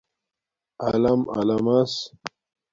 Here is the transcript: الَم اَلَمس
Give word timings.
الَم 0.93 1.21
اَلَمس 1.37 1.93